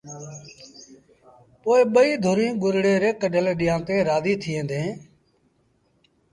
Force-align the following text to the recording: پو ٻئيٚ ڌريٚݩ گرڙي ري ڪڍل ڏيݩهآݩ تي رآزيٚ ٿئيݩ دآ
پو 1.61 1.71
ٻئيٚ 1.93 2.21
ڌريٚݩ 2.23 2.59
گرڙي 2.63 2.93
ري 3.01 3.11
ڪڍل 3.21 3.45
ڏيݩهآݩ 3.59 3.85
تي 3.87 3.95
رآزيٚ 4.07 4.39
ٿئيݩ 4.41 4.67
دآ 4.69 4.81